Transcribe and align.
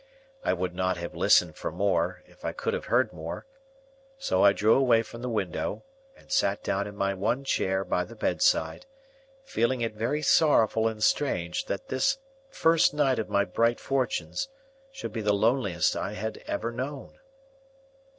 I 0.43 0.53
would 0.53 0.73
not 0.73 0.97
have 0.97 1.13
listened 1.13 1.55
for 1.57 1.71
more, 1.71 2.23
if 2.25 2.43
I 2.43 2.53
could 2.53 2.73
have 2.73 2.85
heard 2.85 3.13
more; 3.13 3.45
so 4.17 4.43
I 4.43 4.51
drew 4.51 4.73
away 4.73 5.03
from 5.03 5.21
the 5.21 5.29
window, 5.29 5.83
and 6.17 6.31
sat 6.31 6.63
down 6.63 6.87
in 6.87 6.95
my 6.95 7.13
one 7.13 7.43
chair 7.43 7.85
by 7.85 8.03
the 8.05 8.15
bedside, 8.15 8.87
feeling 9.43 9.81
it 9.81 9.93
very 9.93 10.23
sorrowful 10.23 10.87
and 10.87 11.03
strange 11.03 11.65
that 11.65 11.89
this 11.89 12.17
first 12.49 12.95
night 12.95 13.19
of 13.19 13.29
my 13.29 13.45
bright 13.45 13.79
fortunes 13.79 14.49
should 14.89 15.13
be 15.13 15.21
the 15.21 15.33
loneliest 15.35 15.95
I 15.95 16.13
had 16.13 16.37
ever 16.47 16.71
known. 16.71 17.19